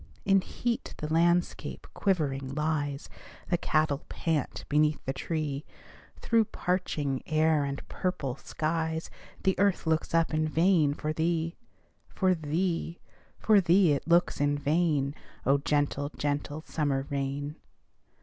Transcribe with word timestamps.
In 0.25 0.41
heat 0.41 0.95
the 0.97 1.13
landscape 1.13 1.85
quivering 1.93 2.55
lies, 2.55 3.07
The 3.51 3.57
cattle 3.59 3.99
pant 4.09 4.65
beneath 4.67 5.05
the 5.05 5.13
tree; 5.13 5.63
Through 6.19 6.45
parching 6.45 7.21
air 7.27 7.63
and 7.63 7.87
purple 7.87 8.35
skies 8.37 9.11
The 9.43 9.53
earth 9.59 9.85
looks 9.85 10.15
up, 10.15 10.33
in 10.33 10.47
vain, 10.47 10.95
for 10.95 11.13
thee; 11.13 11.55
For 12.09 12.33
thee 12.33 12.99
for 13.37 13.61
thee 13.61 13.91
it 13.93 14.07
looks 14.07 14.41
in 14.41 14.57
vain, 14.57 15.13
Oh, 15.45 15.59
gentle, 15.59 16.09
gentle 16.17 16.63
summer 16.65 17.05
rain! 17.11 17.57